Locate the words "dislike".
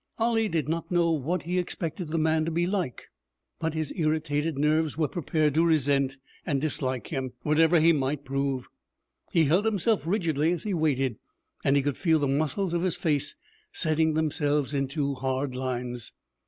6.59-7.09